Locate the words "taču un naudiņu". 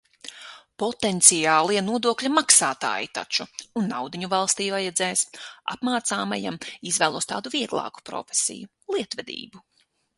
3.19-4.31